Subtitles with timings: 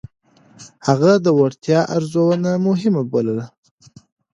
[0.87, 3.45] هغه د وړتيا ارزونه مهمه بلله.